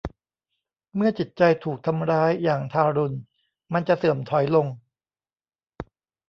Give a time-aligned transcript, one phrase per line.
[0.95, 3.17] เมื่อจิตใจถูกทำร้ายอย่างทารุณ
[3.73, 4.67] มันจะเสื่อมถอยลง